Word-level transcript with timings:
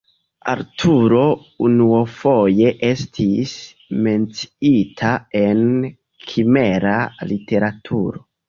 Arturo 0.51 1.25
unuafoje 1.67 2.71
estis 2.89 3.53
menciita 4.07 5.13
en 5.45 5.63
kimra 6.33 6.99
literaturo. 7.35 8.29